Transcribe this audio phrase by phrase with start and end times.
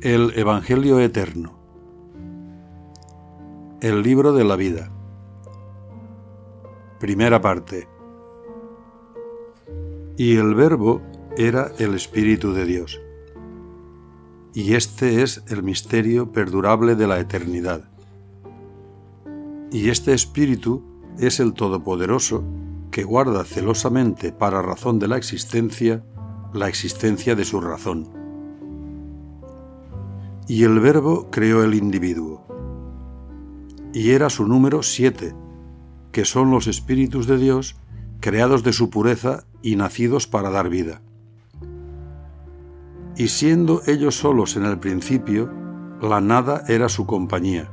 [0.00, 1.58] El Evangelio Eterno
[3.80, 4.92] El libro de la vida
[7.00, 7.88] Primera parte
[10.16, 11.02] Y el Verbo
[11.36, 13.00] era el Espíritu de Dios.
[14.54, 17.90] Y este es el misterio perdurable de la eternidad.
[19.72, 20.84] Y este Espíritu
[21.18, 22.44] es el Todopoderoso
[22.92, 26.04] que guarda celosamente para razón de la existencia
[26.52, 28.17] la existencia de su razón
[30.48, 32.42] y el Verbo creó el individuo.
[33.92, 35.34] Y era su número siete,
[36.10, 37.76] que son los espíritus de Dios
[38.20, 41.02] creados de su pureza y nacidos para dar vida.
[43.16, 45.52] Y siendo ellos solos en el principio,
[46.00, 47.70] la nada era su compañía.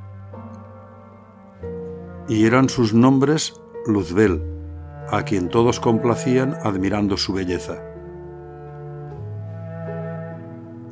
[2.27, 3.53] Y eran sus nombres
[3.85, 4.43] Luzbel,
[5.09, 7.94] a quien todos complacían admirando su belleza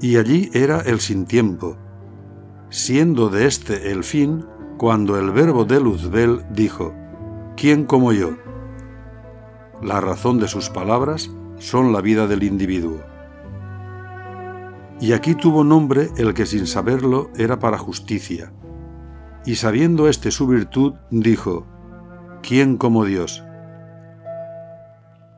[0.03, 1.77] y allí era el sin tiempo,
[2.69, 4.45] siendo de éste el fin,
[4.77, 6.93] cuando el verbo de Luzbel dijo,
[7.55, 8.31] ¿quién como yo?
[9.81, 12.99] La razón de sus palabras son la vida del individuo.
[14.99, 18.51] Y aquí tuvo nombre el que sin saberlo era para justicia.
[19.45, 21.65] Y sabiendo éste su virtud, dijo,
[22.41, 23.41] ¿quién como Dios?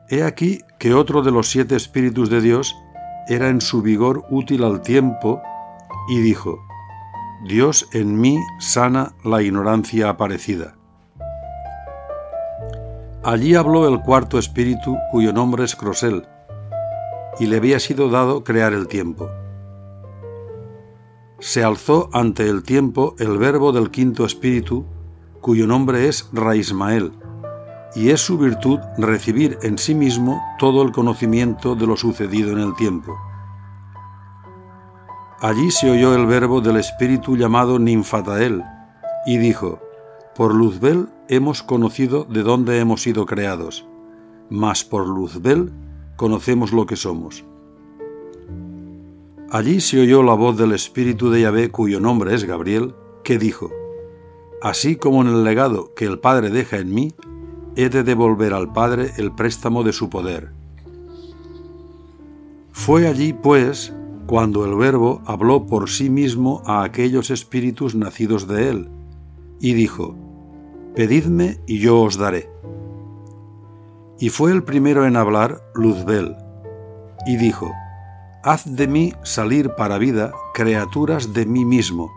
[0.08, 2.74] He aquí que otro de los siete espíritus de Dios
[3.28, 5.40] era en su vigor útil al tiempo,
[6.08, 6.58] y dijo,
[7.44, 10.76] Dios en mí sana la ignorancia aparecida.
[13.22, 16.26] Allí habló el cuarto espíritu cuyo nombre es Crosel,
[17.40, 19.28] y le había sido dado crear el tiempo.
[21.38, 24.86] Se alzó ante el tiempo el verbo del quinto espíritu,
[25.40, 27.12] cuyo nombre es Raismael,
[27.96, 32.58] y es su virtud recibir en sí mismo todo el conocimiento de lo sucedido en
[32.58, 33.16] el tiempo.
[35.40, 38.62] Allí se oyó el verbo del espíritu llamado Ninfatael,
[39.26, 39.80] y dijo,
[40.34, 43.86] Por Luzbel hemos conocido de dónde hemos sido creados,
[44.50, 45.72] mas por Luzbel
[46.16, 47.44] conocemos lo que somos.
[49.50, 52.94] Allí se oyó la voz del espíritu de Yahvé, cuyo nombre es Gabriel,
[53.24, 53.70] que dijo,
[54.60, 57.14] Así como en el legado que el Padre deja en mí,
[57.76, 60.50] he de devolver al Padre el préstamo de su poder.
[62.72, 63.92] Fue allí, pues,
[64.26, 68.88] cuando el Verbo habló por sí mismo a aquellos espíritus nacidos de él,
[69.60, 70.16] y dijo,
[70.94, 72.50] Pedidme y yo os daré.
[74.18, 76.34] Y fue el primero en hablar Luzbel,
[77.26, 77.70] y dijo,
[78.42, 82.10] Haz de mí salir para vida criaturas de mí mismo,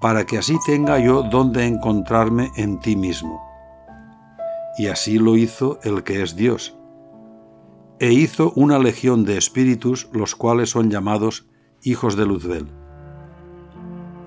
[0.00, 3.47] para que así tenga yo donde encontrarme en ti mismo
[4.78, 6.76] y así lo hizo el que es Dios.
[7.98, 11.48] E hizo una legión de espíritus, los cuales son llamados
[11.82, 12.68] hijos de Luzbel.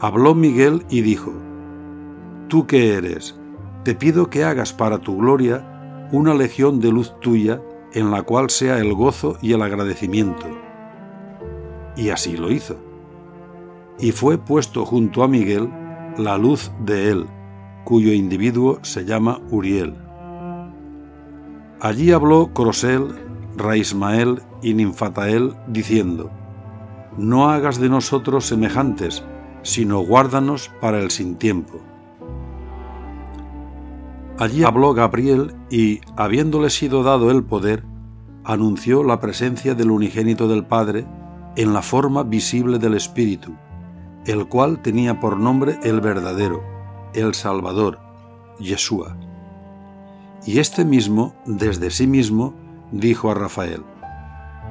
[0.01, 1.31] Habló Miguel y dijo,
[2.49, 3.39] Tú que eres,
[3.85, 7.61] te pido que hagas para tu gloria una legión de luz tuya
[7.93, 10.45] en la cual sea el gozo y el agradecimiento.
[11.95, 12.75] Y así lo hizo.
[13.99, 15.69] Y fue puesto junto a Miguel
[16.17, 17.25] la luz de él,
[17.85, 20.10] cuyo individuo se llama Uriel.
[21.81, 23.07] Allí habló Crosel,
[23.57, 26.29] Raismael y Ninfatael, diciendo,
[27.17, 29.23] No hagas de nosotros semejantes,
[29.63, 31.81] sino guárdanos para el sin tiempo.
[34.37, 37.83] Allí habló Gabriel y, habiéndole sido dado el poder,
[38.43, 41.07] anunció la presencia del unigénito del Padre
[41.55, 43.53] en la forma visible del Espíritu,
[44.27, 46.61] el cual tenía por nombre el verdadero,
[47.15, 47.97] el Salvador,
[48.59, 49.17] Yeshua.
[50.45, 52.55] Y este mismo, desde sí mismo,
[52.91, 53.83] dijo a Rafael,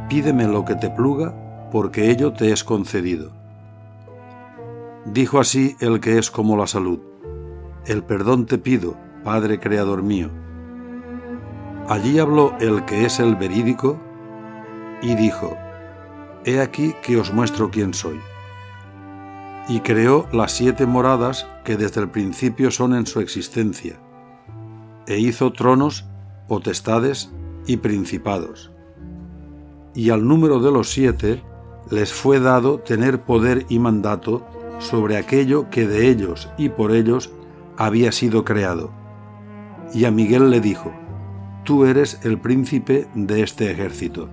[0.09, 1.33] Pídeme lo que te pluga,
[1.71, 3.31] porque ello te es concedido.
[5.05, 6.99] Dijo así el que es como la salud,
[7.87, 10.31] El perdón te pido, Padre Creador mío.
[11.89, 13.97] Allí habló el que es el verídico,
[15.03, 15.57] y dijo,
[16.45, 18.19] He aquí que os muestro quién soy.
[19.69, 24.01] Y creó las siete moradas que desde el principio son en su existencia
[25.11, 26.05] e hizo tronos,
[26.47, 27.33] potestades
[27.67, 28.71] y principados.
[29.93, 31.43] Y al número de los siete
[31.91, 34.47] les fue dado tener poder y mandato
[34.79, 37.33] sobre aquello que de ellos y por ellos
[37.77, 38.93] había sido creado.
[39.93, 40.93] Y a Miguel le dijo,
[41.65, 44.29] Tú eres el príncipe de este ejército.